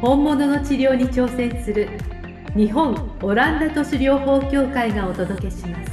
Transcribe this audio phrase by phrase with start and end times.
[0.00, 1.88] 本物の治療に挑戦する
[2.54, 5.90] 日本オランダ都市療法協会がお届けします。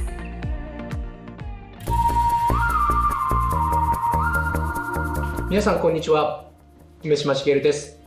[5.50, 6.48] 皆さんこんにちは。
[7.02, 7.98] 梅島茂です。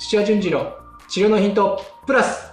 [0.00, 0.72] 土屋順次の
[1.08, 2.52] 治療のヒントプラス。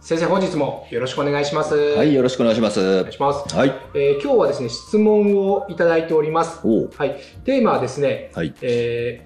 [0.00, 1.76] 先生本日もよろしくお願いします。
[1.76, 2.80] はい、よろしくお願いします。
[2.80, 3.72] お願いします、はい。
[3.94, 6.60] えー今日はですね質問をいただいております。
[6.66, 7.20] はい。
[7.44, 8.52] テーマはですね、はい。
[8.62, 9.25] え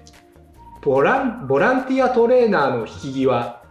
[0.81, 3.61] ボランボランティアトレーナーの引き際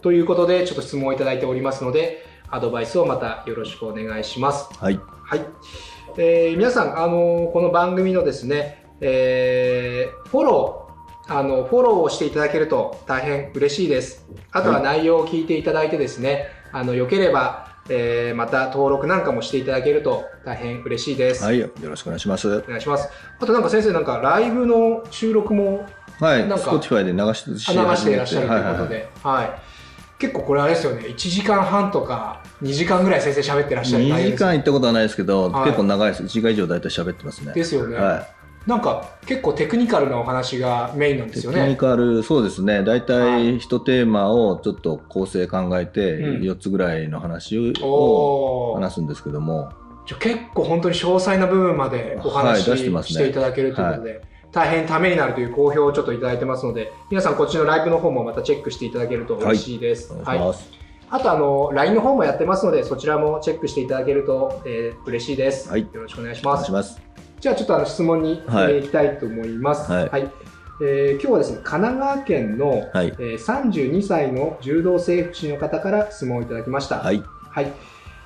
[0.00, 5.00] ということでちょっと質問をいただいておりますのでアドバイスをまたよろしくお願いしますはい。
[5.24, 5.40] はい、
[6.18, 14.26] えー皆さん、あのーこの番組のですね、えーフォローあのフォローをしていただけると大変嬉しいです。
[14.52, 21.42] あとは内容を聞いていただいてですね、あのよければ、えーまた登録なんかもしていただけると大変嬉しいです。
[21.42, 21.58] はい。
[21.58, 22.58] よろしくお願いします。
[22.58, 23.08] お願いします。
[23.40, 25.86] あとなんか先生なんかライブの収録も
[26.20, 26.48] はい。
[26.48, 29.74] なんか Spotify で流し流していらっしゃるということはいで、はい
[30.16, 36.22] 結構これあれですよね、1時間半とか2時間ぐらい先生喋ってらっしゃる2時間行ったことはないですけど、はい結構長いです。
[36.22, 37.52] 1時間以上大体喋ってますね。
[37.52, 37.96] ですよね。
[37.96, 38.26] は
[38.66, 41.30] なんか結構テクニカルなお話がメインなんい。
[41.30, 41.76] ですよねテクニ。
[41.76, 42.82] カル、そうですね。
[42.82, 49.72] 大は体一テーマをちょっと構成考えて、うん4つぐらいの話を話すんですけども、
[50.06, 54.22] じゃあ結構本当に詳細な部分までお話はいし,、出してますねていただけるということで、
[54.54, 60.12] 大変ためになるという好評をちょっといただいてますので、皆さんこっちのライブの方もまたチェックしていただけると嬉しいです。
[60.12, 60.70] お願いします。
[61.10, 66.62] あとあの LINE の方もやってますので、そちらもチェックしていただけると、えー嬉しいです、はいよろしくお願いしお願ます。
[66.62, 67.00] いします。
[67.40, 69.90] じゃあちょっとあの質問に、はいえーいきたいと思います。
[69.90, 70.30] はい
[70.82, 73.06] えー今日はですね、神奈川県の、はい。
[73.08, 76.98] えー32歳の柔道整復師の方から質問をいただきました。
[77.00, 77.22] はい。
[77.50, 77.72] はい。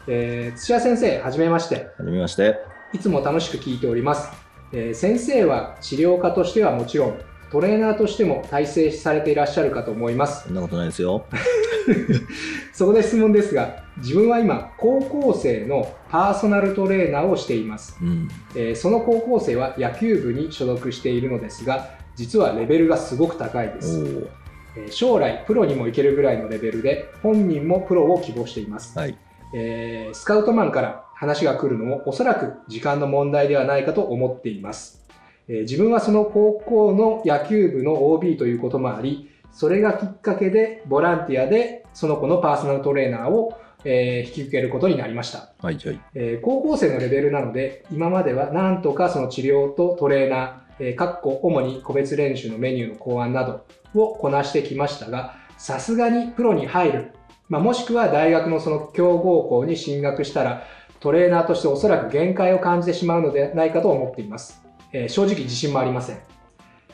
[0.07, 1.89] えー土屋先生、はじめまして。
[1.99, 2.57] はじめまして。
[2.93, 4.48] いつも楽しく聞いております。
[4.73, 7.19] えー先生は治療家としてはもちろん、
[7.51, 10.45] トレーナーとしても体制されていらっしゃるかと思います。
[10.45, 11.25] そんなことないですよ。
[12.73, 17.97] そこで質問ですが、自分は今、高校生のパーソナルトレーナーをしています。
[18.03, 18.29] うん。
[18.55, 24.27] えーその高校生は野球部に所属しているのですが、実はレベルがすごく高いでおす。
[24.91, 28.99] 将来、プロにも行けるぐらいのレベルで、本人もプロを希望しています。
[28.99, 29.17] はい。
[29.55, 35.05] えースカウトマンから話が来るのもおそらく時間の問題ではないかと思っています。
[35.49, 45.53] えー自分はその高校の野球部の OB ということもあり、それがきっかけでボランティアでその子のパーソナルトレーナーを、えー引き受けることになりました。
[45.61, 45.75] はい。
[45.77, 46.01] はい。
[46.15, 53.65] えー高校生のレベルなので、今まではなんとかその治療とトレーナー、えーかっこ主に個別練習のメニューの考案など
[54.01, 57.13] をこなしてきましたが、さすがにプロに入る、
[57.49, 60.63] まあ、もしくは大学のその強豪校に進学したら、
[61.01, 64.63] トレーナーとしておそらく限界を感じてしまうのではないかと思っています。
[64.93, 66.19] えー正直自信もありません。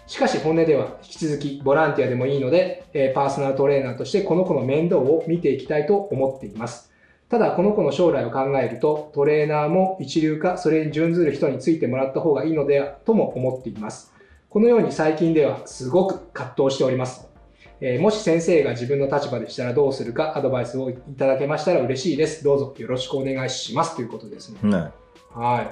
[0.07, 6.93] しかし本音では引き続きボランティアでもいいので、えーパーソナルトレーナーとしてこの子の面倒を見ていきたいと思っています。
[7.31, 14.13] ただこの子の将来を考えるとトレーナーも一流かそれに準ずる人についてもらった方がいいのではとも思っています。
[14.51, 17.34] このように最近ではすごく葛藤しております。
[17.81, 22.45] えーもし先生が自分の立場でしたらどうするかアドバイスをいただけましたら嬉しいです。
[22.45, 24.59] どうぞよろしくお願いしますということですね。
[24.62, 24.93] は
[25.33, 25.65] はい。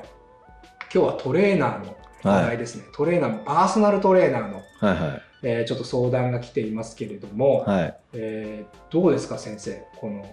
[0.95, 2.85] 今日はトレーナーの話はい題ですね。
[2.95, 4.63] トレーナーのパーソナルトレーナーの、い。
[4.81, 5.09] はい。
[5.11, 5.23] はい。
[5.45, 7.97] えーちょっと相談が来ていますけれども、はい。
[8.15, 9.83] えーどうですか先生？
[9.97, 10.25] この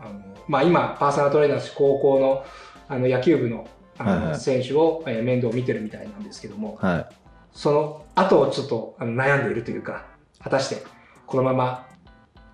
[0.00, 2.44] あの、まあ、今パーソナルトレーナーとして高校の
[2.88, 3.66] あの野球部の
[3.98, 7.06] あの、はいはい選手を、えー面倒を見てるみたいなんですけどもはい。
[7.52, 10.06] その後をちょっとあの悩んでいるというか
[10.42, 10.82] 果たして
[11.34, 11.86] このまま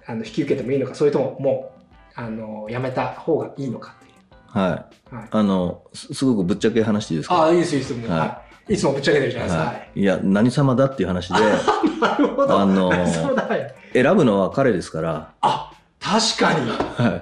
[0.06, 1.80] あの引き受けてもいいのかそれとももう
[2.14, 4.12] あのやめた方がいいのかっていう。
[4.46, 5.14] はい。
[5.14, 7.34] はい、あの、すすごくぶっちゃけ話していいですか？
[7.36, 9.64] ああいいですいいですもう、はいはい、いつもぶっちゃけてるじゃないですか。
[9.66, 11.34] はい、いや、何様だっていう話で、
[12.00, 12.58] なるほど。
[12.58, 12.90] あの。
[13.92, 16.70] 選ぶのは彼ですから、あ、確かに。
[16.70, 17.16] は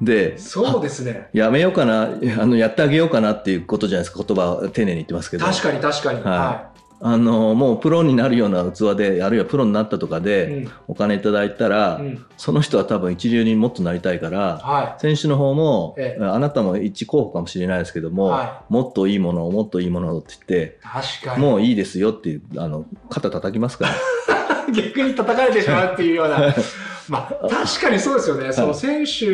[0.00, 0.04] い。
[0.04, 1.28] で、そうですね。
[1.32, 5.46] やめようかな、あの、やってあげようかなっていうことじゃないですか、言葉は丁寧に言ってますけど。
[5.46, 6.22] 確かに確かに。
[6.22, 10.22] はいはあの、もうプロになるような器で、あるいはプロになったとかい。
[10.22, 10.70] で、うん。
[10.88, 12.24] お金いただいたら、うん。
[12.36, 20.82] その人は多分一流にもっとなりたいから、は選手の方も、ええあなたも一候補かもしれないですけども、はもっといいものをもっといいものをって言ってい。
[20.82, 21.42] 確かに。
[21.42, 26.54] もういいですよっていうあの肩叩きますから 逆に叩かれてしまうっていうような。
[27.06, 28.50] まあ、確かにそうですよね。
[28.50, 29.26] その選手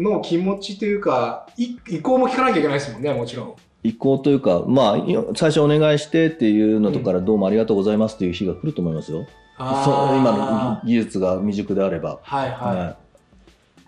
[0.00, 3.54] の気持ちというか、い意向も聞かなきゃいけないですもんね、もちろん。
[3.82, 9.26] 意向というか、まあ、い最初お願いしてっていうのとから、どうもありがとうございますっていう日が来ると思いますよ。
[9.58, 12.18] そう今の技術が未熟であれば。
[12.22, 12.78] はいはい。
[12.78, 12.96] は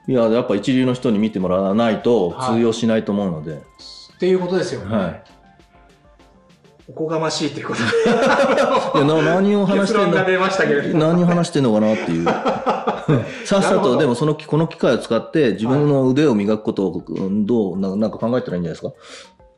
[0.08, 3.54] い、いや、やっぱ一流の人に見てもらわないと通用しないと思うので。
[3.54, 4.96] っていうことですよね。
[4.96, 5.22] はい
[6.90, 7.84] おこがましいっていうことで。
[8.96, 10.98] いやな何を話してんの？
[10.98, 12.24] 何を話してんのかなっていう。
[13.44, 18.92] さっさと、でもその、この機会を使って自分の腕を磨くことをうんどうな、なんか考えたらいいんじゃないですか？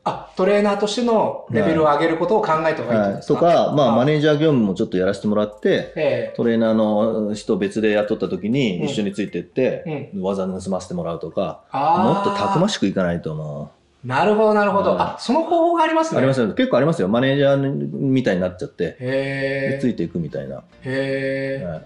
[0.03, 10.21] あ、トレーナーとしてのレベルを上げることを考えた方がいいはい、とか、まあ、マネーージャー業務もちょっとやらせてもらって、えトレーナーの人を別で雇った時にうん一緒についてって、えうん。
[10.23, 13.71] 技盗ませてもらうとか、あもっとたくまししくいかないと思
[14.03, 14.91] なるほど、なるほど。
[14.91, 16.15] はいあ、その方法がありますう。
[16.15, 16.17] ね。
[16.17, 16.47] ありますよ。
[16.53, 17.07] 結構ありますよ。
[17.07, 19.77] マネージャーみたいになっちゃって。
[19.79, 20.63] ついていくみたいな。
[20.83, 21.63] へえ。
[21.63, 21.81] はい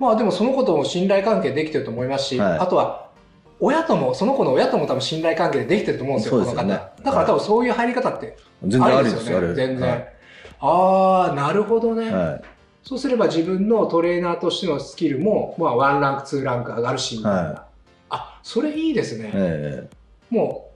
[0.00, 3.09] まあでもその子とも信頼関係できてると思いますし、はいあとは、
[3.60, 7.02] 親とも、その子の親とも多分信頼関係でできてると思うんですよ、すよね方。
[7.04, 9.68] だから多分そういう入り方って全然ありですよ、ありですよね。
[9.68, 9.88] 全然。
[9.90, 10.20] はい
[10.60, 12.10] ああ、なるほどね。
[12.10, 12.42] はい。
[12.82, 17.38] そうすれば自分のトレーナーとしてのスキルも、まあ、ワンランク、ツーランク上がるし、みたいな。
[17.38, 17.66] は
[18.10, 19.30] あ、それいいですね。
[19.34, 19.88] え
[20.30, 20.70] も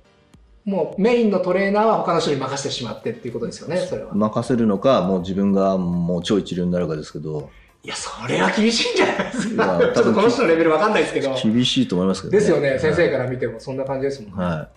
[0.66, 4.16] う、もうメインのトレーナーは他の人に任せてしまってっていうことですよね、それはえ。
[4.16, 7.50] 任せるのか、もう自分がもう超一流になるかですけど、
[7.84, 9.78] いや、それは厳しいんじゃないですか。
[9.78, 11.34] ちょっとこの人のレベルわかんないですけど。
[11.34, 14.44] 厳しいと思いますけどですよね、はい先生から見てもそんな感じですもんね。
[14.44, 14.69] は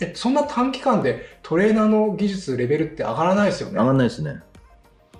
[0.00, 3.72] え、そんな短期間でトレーナーの技術、レベルって上がらないですよい。
[3.72, 3.78] ね。
[3.78, 4.40] 上がんないですね。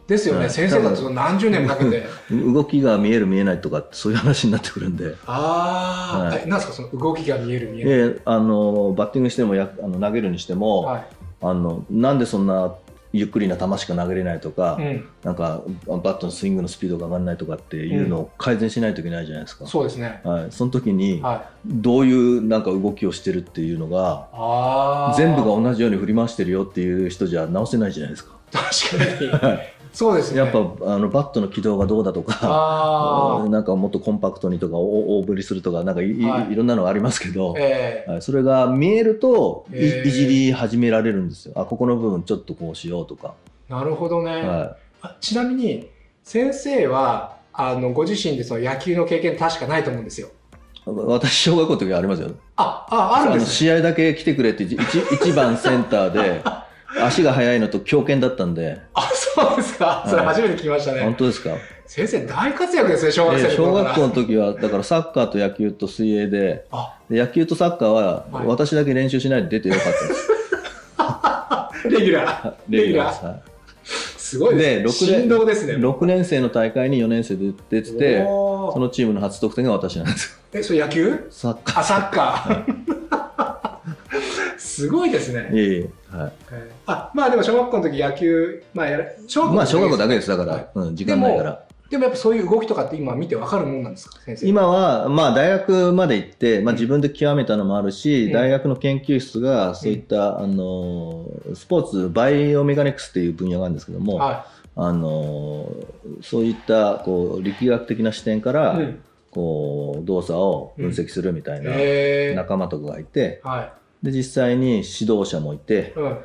[0.07, 2.07] ですよね、はい先生だと何十年もかけて。
[2.31, 5.15] 動きが見える見えないとか、そういう話になってくるんで。
[5.27, 8.15] ああ、はいえ、なんですか、その動きが見える見えない。
[8.15, 11.07] で、あの、バッティングしてもや、あの投げるにしても、はい。
[11.43, 12.75] あの、なんでそんな
[13.17, 19.69] ゆっくりな球しか投げれないとか、うん、なんか、バットのスイングのスピードが上がらないとかっていうのを改善しないといけないじゃないですか。
[19.69, 20.21] そうですね。
[20.25, 20.47] はい。
[20.51, 21.43] その時に、はい。
[21.65, 25.15] どういうなんか動きをしてるっていうのが、ああ。
[25.17, 28.35] 全部が同じように振り回してるよっていう人じゃ直せないじゃないですか。
[28.51, 29.59] 確かに。
[29.95, 30.39] そうですね。
[30.39, 41.53] やっぱあのバットの軌道がどうだとか、あ なんかもっとコンパクトにとかお大振りするとかなんかい,い、はいい、ろんなのがありますけどあ。、ええはい、それが見えるとい,、いじり始められるんですよ。
[41.57, 43.35] あここの部分ちょっとこうしようとか。
[43.69, 44.43] なるほどね。
[44.43, 45.91] はあちなみに、
[46.23, 50.29] 先生は、あの、ご自身でその野球の経験確かないと思うんですよ。
[50.87, 52.31] い、私小学校の時はありますよ。
[52.57, 53.53] あ、あ、あるんのですね。
[53.53, 56.43] 試合だけ来てくれって一一番センターで
[57.03, 60.05] 足が速いのと強肩だったんで、あ、そうですか。
[60.09, 61.01] それ初めて聞きましたね。
[61.03, 61.51] 本当ですか？
[61.87, 63.85] 先生大活躍ですね、小学生の頃から。
[63.87, 70.31] 学校の時はだからサッカーと野球と水泳であ、で野球とサッカーははい私だけ練習しないで出てよかったです。
[71.91, 72.53] レギュラー。
[72.69, 73.27] レギュラー。
[73.27, 73.43] はい
[74.17, 75.29] すごいですね。
[75.29, 75.75] でですね。
[75.75, 80.39] 6年生の大会に4年生で出てて、そのチームの初得点が私なんですよ。
[80.55, 81.27] え、それ野球？
[81.31, 84.59] サッカあ、サッカー。
[84.59, 85.51] すごいですね。
[85.53, 85.55] ー。
[85.55, 86.17] いえいえ。
[86.17, 86.33] はい。
[86.53, 90.83] えーあ、まあでも小学校の時野球、まあやら、小まあ小学校だけです、だかはいら。
[90.83, 91.65] うん、時間ないから。
[91.91, 94.47] でもやっぱそういう動きとかって今見てわかるもんなんですか先生。
[94.49, 104.47] 今は、まあ大学まで行って、まあうん自分で極めたのもあるし、うん大学の研究室がそういった、あの、スポーツ、バイオメカニクスっていう分野があるんですけども、は
[104.77, 105.71] あの、
[106.23, 108.53] そういった、こう、力学的な視点かい。
[108.55, 109.03] ら、うん。
[109.31, 111.73] こう、動作を分析するみたいな
[112.35, 116.19] 仲間とかがいて、はで、実際に指導者もいてい。、うん。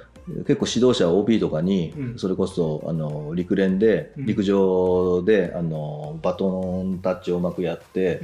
[0.45, 8.21] 結構指導者 OB とかにう、んそれこそ、あの、陸連で、うん陸上で、あの、バトンタッチをうまくやって。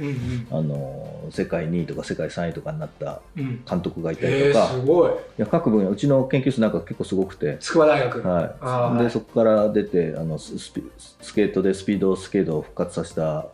[0.50, 3.62] あの、世界2位とか世界3位とかになったうん。
[3.68, 5.10] 監督がいたりえとか、ー、すごい。
[5.10, 8.26] いや各分野、うちの研究室なんか結構すごくて、筑波大学。
[8.26, 9.02] はい。
[9.02, 10.82] で、そこから出て、あの、ススピ
[11.20, 13.46] スケートでスピードスケートを復活させた、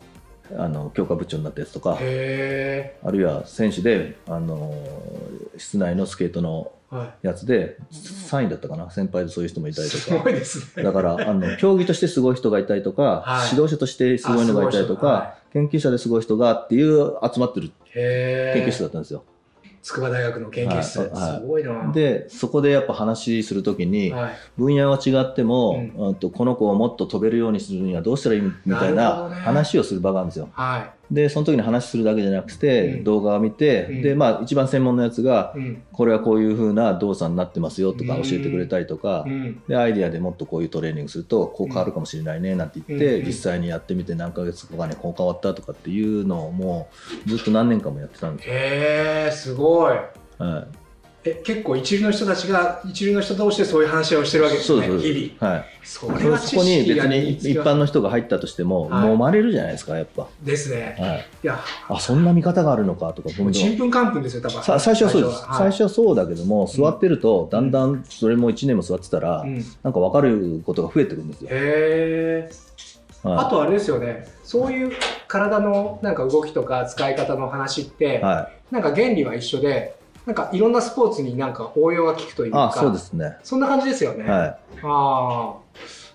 [0.56, 4.74] あの、強化部長になったやつとか、へあるいは選手で、あの、
[5.56, 6.72] 室内のスケートの
[7.22, 9.74] やつで、3位だったかな、先輩でそういう人もいい。
[9.74, 10.30] たりとかすご。
[10.30, 10.82] いですね。
[10.82, 17.70] だから、あの、競技としてすごい人がいたりとか、 はい指導者としてすごいのがいたりとか、あ研究者ですごい人がっていう集まってる。
[17.92, 19.24] 研究室だったんですよ。
[19.82, 21.00] 筑波大学の研究室。
[21.00, 21.92] はいはいすごいな。
[21.92, 24.32] で、そこでやっぱ話するときに、はい。
[24.56, 30.48] 分野は違っても、ううんとこの子をもっと飛べるようにするにはどうしたらいいみたいな話をする場があるんですよ。
[30.52, 35.82] はで、その時に話するだけじゃなくて、うん動画を見て、うんで、まあ一番専門のやつがい。、うん。
[35.92, 39.62] これはこういう風な動作になってますよとか教えてくれたりとか、うん。
[39.68, 46.88] で、アイディアでもっとこういうトレーニングすると、こう変わるかもしれないね、なんて言って、うん実際にやってみて何ヶ月後かにこう変わったとかっていうのをも
[47.26, 48.54] うずっと何年間もやってたんですよ。
[48.54, 49.96] へー、すごい。
[50.38, 50.66] は
[51.24, 54.86] え、結構一流の人たちが、一流の人同士でそういう話をしてるわけですね。
[54.86, 55.52] そうです日々。
[55.52, 55.64] はい。
[55.84, 60.26] それはそこに別に一般の人が入ったとしても、はい揉まれるじゃないですか、やっぱ。
[60.42, 60.96] ですね。
[60.98, 61.26] はい。
[61.44, 64.62] いや、あ、そんな見方があるのかとか、ちんぷんかんぷんですよ、多分。
[64.62, 65.44] さ最初はそうです。
[65.44, 71.48] はい最初はそうだけども、座ってると、だんだんそれも1年も座ってたら、うん、へなんか分かることが増えてくるんですよ。
[71.52, 72.50] え。
[73.22, 74.92] はいあとあれですよね、そういう
[75.28, 79.94] 体のなんか動きとか使い方の話って、はなんか原理は一緒で、
[80.26, 82.52] なんかいろんなスポーツになんか応用が効くというい。
[82.52, 83.36] か、あ、そうですね。
[83.42, 84.24] そんな感じですよね。
[84.28, 85.56] はあ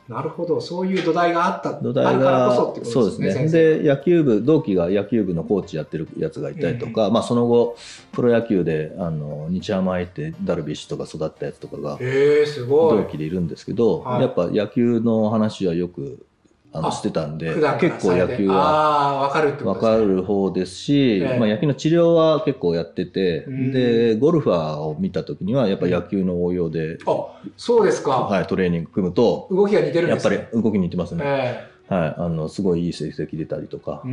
[0.09, 1.79] あ、なるほど、そういう土台があった、い。
[1.81, 3.25] 土台あるからがこそってことそうでね。
[3.25, 3.79] ですすね。
[3.79, 7.75] で、野球部、同期が野球部のコーチやってるやつがいたりとか、まあその後、
[8.13, 12.97] プロ野球で、あの、日ハム入ってダルビッシュとか育ったやつとかが、へえ、すごい。
[12.97, 16.25] 同期でいるんですけど、はいやっぱ野球の話はよく
[16.73, 19.75] あのあしてたんで結構野球は分ですね。
[19.75, 28.11] かる方ですし、ええまあ、野球の治療は結構やってて、うんでゴルファーを見た時にはやっぱ野球の応用で、あ、そうですか。
[28.11, 30.29] はい、トレーニング組むと動きが似てるんやっぱ。
[30.29, 34.03] り動きに似てますね、えはい、あのすごいいい成績出たりとか。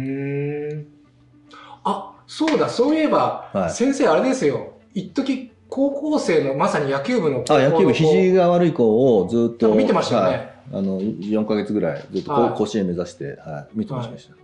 [1.85, 4.75] あ、そうだ、そういえば、はい先生あれですよ。
[4.95, 14.35] 一時高校生のまさに野球部のあ野球部肘が悪い子をずっと見てましたよねはいあの4か月ぐらいずっと甲子園目指して、はい、見てました、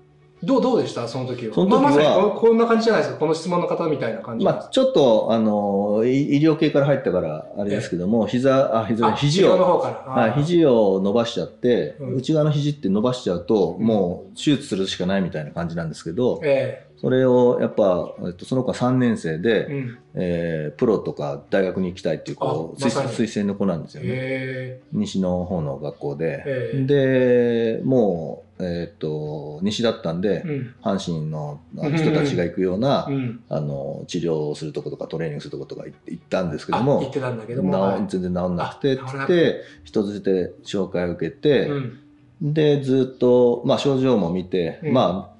[0.42, 1.06] どうどうでした？
[1.06, 1.54] その時は。
[1.54, 3.20] その時はまあ、まさにここんな感じじゃないですか。
[3.20, 4.44] この質問の方みたいな感じ。
[4.44, 10.12] まあ、ちょっとあの医医療系から入ったからあれですけども、膝あ膝あ肘を、治療の方から。
[10.12, 19.98] はい、肘を伸ばしちゃって、うん内側の肘って伸ばしちゃうと、うんもう手術するしかないみたいな感じなんですけど、えそれをやっぱ、えっと、その子は3年生えで、うん。
[20.14, 24.08] えープロとか大学に行きたいっていうこう推推薦の子なんですよね。
[24.12, 26.42] へ西の方の学校で。
[26.46, 26.84] え
[27.78, 30.74] で、もう、えっと、西だったんでえ、うん。
[30.82, 33.42] 阪神の人たちが行くような、うん。
[33.48, 38.06] あの治療をするとことかトレーニングするとことか行ったんですけどあ、も言ってたんだけども。
[38.08, 41.98] 全然治んなくてって人づてで紹介を受けて、うん。
[42.42, 45.39] でずっと、まあ、症状も見て、うんまあ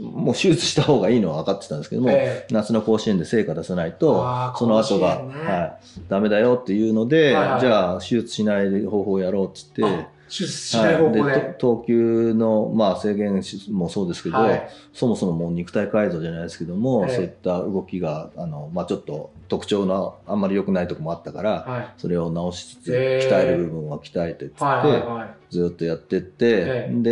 [0.00, 5.34] もう手術した方がいいのは分かってたんですけども、え夏の甲子園で成果出さないとその後が、ね。
[5.44, 7.60] はい、ダメだよっていうので、はいはい。
[7.60, 14.68] じゃあ手術しない方法をやろうって言ってしない方向はい投球の、まあ、制限もそうですけど、はい。
[14.92, 21.88] そもそももう肉体改造じゃないですけども、ええそういった動きがあの、まあ、ちょっと特徴のあんまり良くないとこもあったから、はい。
[21.98, 25.28] それを直しつつ、ええ鍛える部分は鍛えてっつって、はいはいはい。
[25.50, 27.10] ずっとやってって、えで、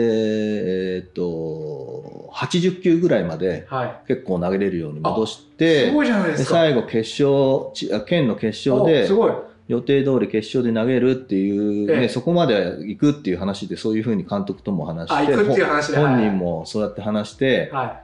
[0.96, 4.08] えーっと80球ぐらいまではい。
[4.08, 6.50] 結構投げれるように戻しすてごいじゃないでですか。
[6.56, 9.32] 最後決勝県の決勝でおすごい。
[9.70, 15.96] 予定通り決勝で投げるっていう、ねええそこまで行くっていう話でそういうふうに監督とも話あ、して。
[15.96, 18.00] 本人もそうやって話しては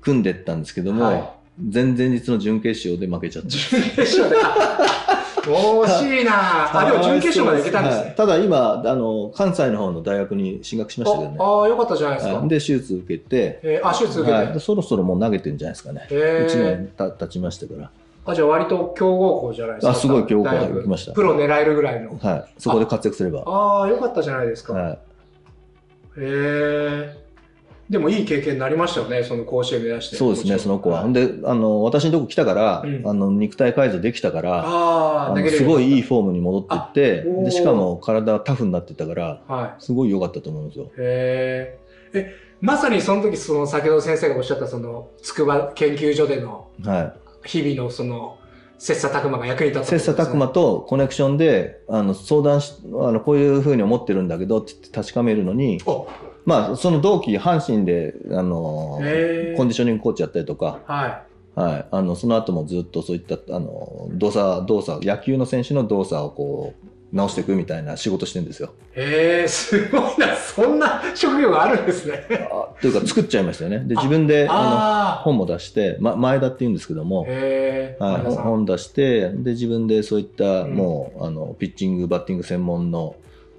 [0.00, 3.48] 組んでったんですけども、は前々日の準決勝で負けちゃっい。
[3.48, 4.90] た。
[5.42, 6.32] 惜しいな
[6.80, 8.04] あ、でも準決勝まで行けたんですね。
[8.04, 12.48] はいただ今あの関西の方の大学に進学しましたけどねああ、よかったじゃないですかはい。
[12.48, 14.60] で手術受けて、えーあ、手術受けてはいで。
[14.60, 17.90] そろそろもう投げてるんじゃないですかね、え1ー年た経ちましたから、
[18.24, 19.90] あ、じゃあ割と強豪校じゃないですか。
[19.92, 22.18] あすごい強豪校行きましたプロ狙えるぐらいの。
[22.18, 24.74] はい、そこで活躍すれば、ああ、よかったじゃないですか。
[24.74, 24.98] はい、へ
[26.18, 27.30] え。
[27.90, 30.16] でもいい経験になりましたよね、その甲子園目指して。
[30.16, 31.04] そうですね、その子は。
[31.08, 36.02] いであの私のとこ来たから、うんあの肉体改造できたから、すごいいいい。
[36.02, 40.84] フォームに戻っていってでしかも体はタフになってたからはすごい良かったと思うんですよ。
[40.84, 40.88] い。
[40.88, 41.78] へえ。
[42.12, 47.12] え、まさにその時、その先ほど先生がおっしゃった、その筑波研究所でのはい
[47.44, 48.38] 日々のその
[48.78, 56.08] 切磋琢磨が役に立ったって切磋琢磨とコネクションであの相談しあのこういうふうに思ってるんだけどって言って確かめるのに、お。
[56.46, 61.22] まあ、その同期阪神であのコンディショニングコーチやったりとか、は
[61.54, 68.72] はい、あのその後もずっとそういったあの動作動作野球の選手の動作をこう直していくみたいな仕事してるんですよ。
[68.96, 69.00] い。
[69.00, 70.36] へえ、すごいな。
[70.36, 72.26] そんな職業があるんですね。
[72.50, 73.80] あというか作っちゃいましたよね。
[73.80, 77.04] で自分であのあ本も出して、ま、前田って言うんですけどあ。
[77.04, 78.02] も、へえ。
[78.02, 83.16] はい、本出してで自分でそういった、うんもうあのピッチングバッティング専門の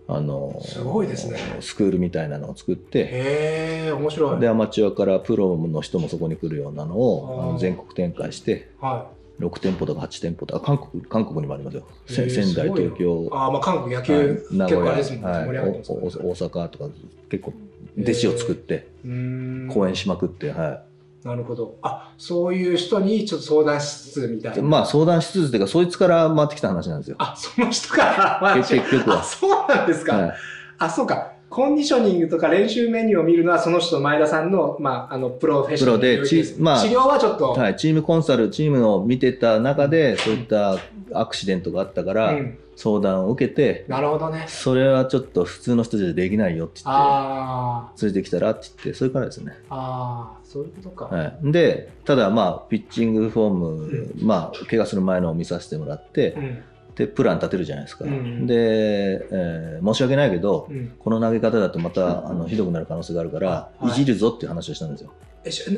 [0.08, 4.40] あのすごいですねスクールみたいなのを作ってへえ、面白い。
[4.40, 9.10] でアマチュアからプロの人もそこに来るようなのをあの全国展開しては
[9.42, 13.30] 6店舗とか8店舗とか韓国韓国にもありますよ、せへー仙台東京い。
[13.32, 14.92] ああ、まあ韓国野はい球、名古屋。
[14.92, 16.86] はい大阪とか
[17.30, 17.54] 結構
[18.00, 20.84] 弟子を作ってうーん講演しまくって、は
[21.24, 21.78] なるほど。
[21.82, 24.64] あ、そういう人にちょっと相談しつつみたいい、な。
[24.64, 27.16] まあ相談しつつっていうかそいつから回ってきた話なんですよ。
[27.20, 30.18] あ、その人から、まあ結局はあ、そうなんですか。
[30.18, 30.34] はい
[30.80, 31.34] あ、そうか。
[31.52, 40.80] コンディショニングとか練習メニューを見るのはその人前田さんの、まあ、あの、プロフェッショナルで領域すちまあ治療はちょっと、はい、チームコンサル、チームを見てた中で、そういった
[41.14, 44.46] アクシデントがあったから、うん相談を受けて、なるほどね。
[44.48, 49.54] それはちょっと普通の人じゃできないよって言って、あ連れてきたらって言って、それからですね。
[49.70, 51.06] あ、ああ、そういうことか。
[51.06, 56.64] はい、で、ただまあ、ピッチングフォーム、まあ、怪我する前のを見させてもらって、うん。
[56.96, 58.06] で、プラン立てるじゃないですか。
[58.06, 58.56] うんで、
[59.32, 60.94] えー申し訳ないけど、うん。
[61.00, 65.12] この投げ方だとまたあのひどくなる可能性があるから、はいい、じるぞっていう話をしたんですよ。
[65.44, 65.72] え、し、フ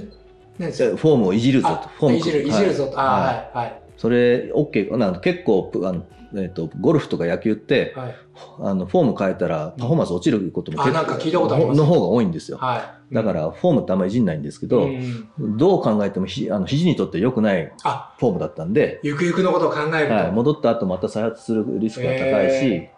[0.62, 1.74] ォームをいじるぞと。
[1.74, 3.00] あフォームいじる、いじるぞと。
[3.00, 3.82] ああ、ははいい、はい。
[3.98, 4.98] それ、OK。
[4.98, 6.05] なんか結構あの、
[6.36, 8.15] えっとゴルフとか野球ってはい。
[8.60, 12.58] あのフォーム変えたらパフォーマンス落ちることもあなんか聞いたことありますの方が多いんですよ。
[12.58, 12.82] はい。
[13.13, 20.13] だからフォームってあんまりいじんないんですけど、うんどう考えてもひあの肘にとって良くないあ、フォームだったんで、ゆくゆくのことを考えると。
[20.13, 22.91] はい、戻った後また再発するリスクが高いし、へ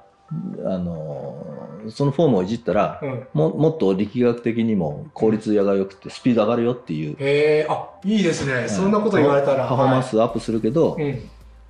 [0.65, 1.35] あの
[1.89, 3.27] そのフォームをいじったら、うん。
[3.33, 8.67] ももっと力学的にも効率が良くてスピード上がるよっていう、へえ、あ、いいですね。
[8.67, 9.67] そんなこと言われたら。
[9.67, 11.19] パフォーマンスアップするけど、はい。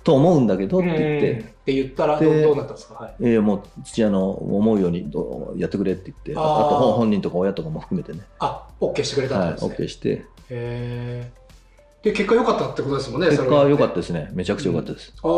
[0.06, 0.12] うん。
[0.12, 2.94] と思うんだけどって言っうんて、って言ったら、どうなったんですか？
[2.94, 3.14] はい。
[3.20, 9.76] えーもう土屋の思うようにどうやってくれって言ってあと本本人とか親とかも含めてね、あ、OK してくれたはい、んですね。
[9.78, 11.30] OK してへえ。
[12.02, 13.28] で、結果良かったってことですもんね。
[13.30, 14.00] 結果は良かったた。
[14.00, 15.30] ですねめちゃくちゃ良かったです、ああ、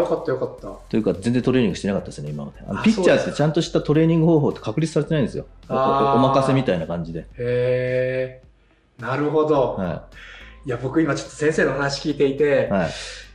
[0.00, 0.68] 良かった良かった。
[0.88, 8.42] というか全然トレーニングしてなかったですね今まであのあピッチャーってちゃんとしたトレーニング方法って確立されてないんですよおあーお任せみたいな感じで、へえ。
[8.98, 9.74] なるほど。
[9.78, 10.04] は
[10.66, 12.90] いや、僕今ちょっと先生の話聞いていて、いはい、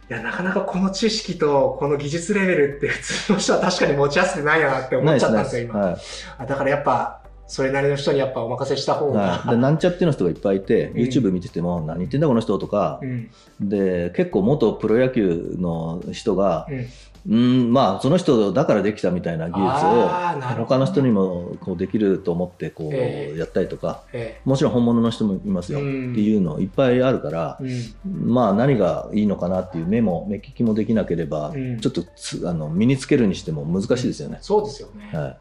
[0.08, 5.80] いや、なかなかこの知識とこの技術レベルって普通の人は確かに持ち合わせてないよなって思っちゃったんですよ、今。
[5.80, 5.98] はい
[6.38, 9.40] あだからやっぱ、それなりの人にやっぱお任せした方が。
[9.40, 13.30] はい、でなんちゃっての人がいっぱいいて、うん YouTube 見てても何言ってんだこの人とかう、ん。
[13.62, 16.88] で結構元プロ野球の人がうん。
[17.28, 20.10] うんまあその人だからできたみたいな技術を
[20.58, 28.32] 他の人にもこうできると思ってこええうやったりとか、えもちろん本物の人もいますよ、うんっていうのいっぱいあるからえ。、うん。
[28.32, 34.38] まあ何がいいのかなっていう目も目利きもできなければ、うんちょっとつあの身につけるにしても難しいですよね。
[34.42, 35.10] そうですよね。
[35.12, 35.38] はい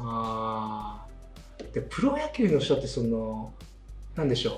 [0.00, 3.52] あーでプロ野球の人ってその
[4.14, 4.54] なんでしょう。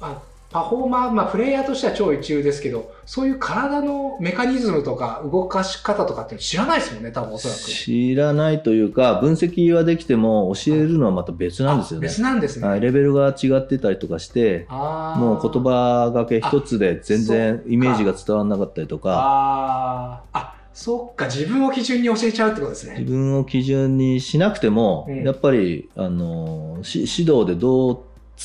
[0.00, 7.58] あパフォーマー、まあ、プレイヤーとしては超一流ですけどそういう体のメカニズムとか動かし方とかって知らないですもんね多分おそらく。
[7.60, 12.08] 知らないというか分析はできても教えるのはまた別なんですよあね。
[12.08, 19.10] 別なんですね、はい、レベルが違ってたりとかしてもう言葉がけ一つで全然イメージが伝わらなかったりとか。
[19.14, 20.38] あー。
[20.38, 25.24] あそっか自分を基準に教えちゃうってことです自ね分を基準にしなくても、うん。
[25.24, 28.00] やっぱりあのし指導でどう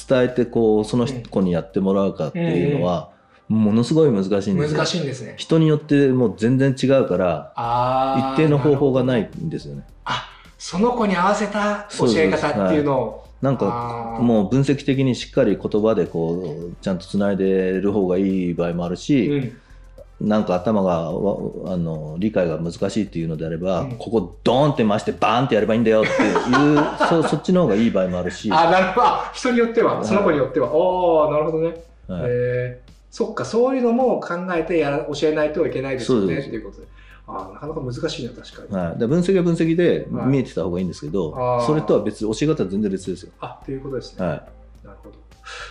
[0.09, 3.11] 伝えてこうその子にやってもらうかっていうのは、
[3.49, 4.77] ものすごい難しいんですよ。
[4.79, 5.35] 難しいんですね。
[5.37, 7.53] 人によってもう全然違うから
[8.33, 9.83] 一定の方法がなるいんですよね。
[10.05, 13.23] あその子に合わせた教え方っていうのを。
[13.43, 19.57] なんかもう分析的にしっかり言葉でこうちゃんとつないでる方がいい場合もあるし、うん
[20.23, 29.07] なんか頭がわあの理解が難しいっていうのであれば、うんここドーンって回してバーンってやればいいんだよっていう そそっちの方がいい場合もあるし、あ、なるほど。
[29.07, 30.73] あ人によっては、その子によっては。
[30.73, 31.67] おー、なるほどね。
[32.07, 36.87] はいえーそっか、そういうのも考えてやら教えないといけないですよね、っていうことで。
[37.27, 38.75] あーなかなか難しいな、確かに。
[38.75, 43.31] はい、で分析は分析ではい見えてた方がいいんですけど、あーそれとは別教え方は全然別ですよ。
[43.39, 44.25] あ、っていうことですね。
[44.25, 45.15] はなるほど。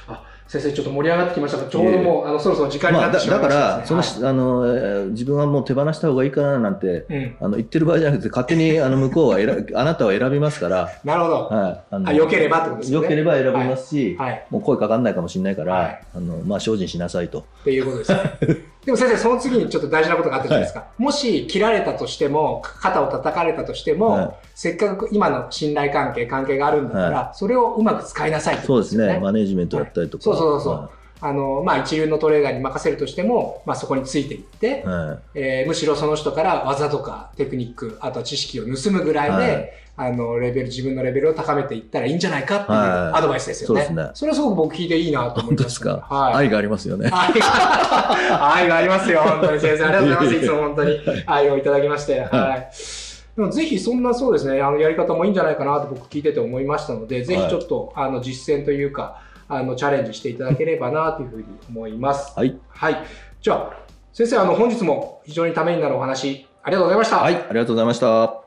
[0.07, 7.37] あ、先生、ちょっと盛り上がってきましたが、ちょうどもう、あの、そろそろ時い間になまあ、だってしまいだかましたですね、らその、あのえー自分はもう手放した方がいいかななんてはいうん。
[7.41, 11.35] あの言ってる場合じゃなくて勝手に あの向こうは選あなたは選びますから、なるほど。
[11.47, 14.47] はい、あのあ良ければってことですね良ければ選びますし、はい。
[14.51, 17.39] もう声かかんないかもしれないから、はいあのまあ、精進しなさいと。
[17.39, 18.19] っていうことですね。
[18.85, 20.85] でも先生、その次にちょっと大事なことがあったじゃないですか。
[20.99, 29.07] もし切られたとしても、肩を叩かれたとしても、はいせっかく今の信頼関係、関係があるんだから、それをうまく使いなさいってそうですね。
[29.15, 30.25] ね、マネジメントだったりとか。
[30.25, 30.91] そうそうそうは
[31.25, 43.83] あの、まあ、一流のトレーナーに任せるとしても、まあ、そこについていってい、はえーむしろその人から技とかテクニック、あとは知識を盗むぐらいで、はいあの、レベル、自分のレベルを高めていったらいいんじゃないかっていうはいアドバイスですよね。
[43.85, 46.35] そうですねそれはすごく僕聞いていいなとい、思いますね、か、はい。
[46.35, 47.11] 愛がありますよね。
[47.13, 49.85] 愛 が愛がありますよ、本当に先生。
[49.85, 50.37] ありがとうございます。
[50.37, 52.21] いつも本当に愛をいただきまして。
[52.21, 53.02] はい。
[53.37, 62.39] でもぜひそんなそうですね、あのやり方もいいんじゃないかなと僕聞いてて思いましたので、ぜひちょっと、あの実践というか、あのチャレンジしていただければなというふうに思います。
[62.39, 62.97] はい、はい。
[63.41, 63.73] じゃあ、
[64.13, 67.17] 先生、あの本日も非常にためになるお話、ありがとうございました。
[67.19, 68.43] はい、ありがとうございました。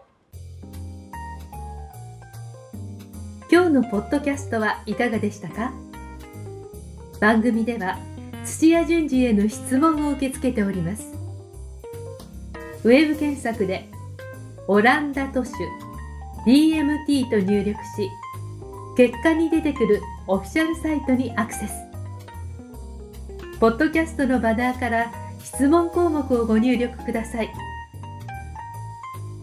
[3.52, 5.72] 今日のポッドキャストはいかがでしたか？
[7.22, 7.98] 番組では
[8.44, 11.14] 土屋順次への質問を受け付けております
[12.84, 13.90] ウェブ検索で
[14.68, 15.52] 「オランダ都市。
[16.46, 18.12] DMT と入力し
[18.96, 21.74] 結果に出てくるオフィシャルサイトにアクセス。
[23.60, 25.12] ポッドキャストのバナーから
[25.44, 27.52] 質問項目をご入力ください。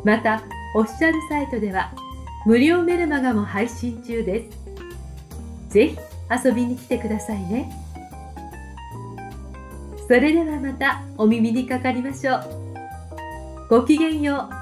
[0.05, 0.43] また
[0.75, 1.93] オフィシャルサイトでは
[2.47, 4.49] 無料メルマガも配信中で
[5.69, 5.73] す。
[5.73, 5.99] ぜひ
[6.45, 7.71] 遊びに来てくださいね。
[10.07, 12.43] それではまたお耳にかかりましょう。
[13.69, 14.62] ごきげんよう。